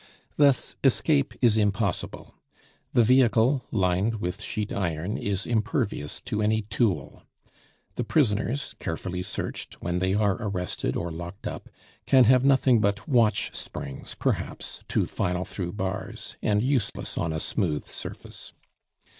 [0.35, 2.33] Thus escape is impossible.
[2.93, 7.21] The vehicle, lined with sheet iron, is impervious to any tool.
[7.93, 11.69] The prisoners, carefully searched when they are arrested or locked up,
[12.07, 17.39] can have nothing but watch springs, perhaps, to file through bars, and useless on a
[17.39, 18.53] smooth surface.